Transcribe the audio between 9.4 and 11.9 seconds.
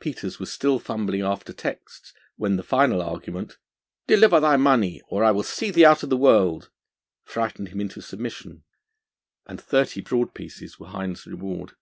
and thirty broad pieces were Hind's reward.